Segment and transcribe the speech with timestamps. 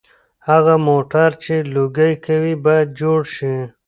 [0.49, 3.55] هغه موټر چې لوګي کوي باید جوړ شي.